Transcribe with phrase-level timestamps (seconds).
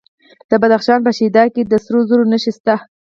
[0.49, 2.75] د بدخشان په شهدا کې د سرو زرو نښې شته.